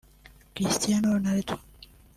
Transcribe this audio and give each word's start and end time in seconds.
Cristiano 0.55 1.13
Ronaldo 1.13 1.53